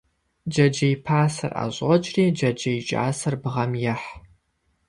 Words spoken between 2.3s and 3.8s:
джэджьей кӏасэр бгъэм